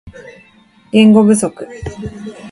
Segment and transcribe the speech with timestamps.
[0.91, 1.47] 言語不足